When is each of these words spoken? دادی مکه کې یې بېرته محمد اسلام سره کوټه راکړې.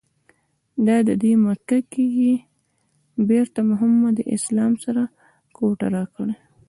دادی 0.85 1.31
مکه 1.45 1.79
کې 1.91 2.05
یې 2.19 2.33
بېرته 3.29 3.59
محمد 3.69 4.17
اسلام 4.35 4.73
سره 4.83 5.03
کوټه 5.55 5.87
راکړې. 5.95 6.35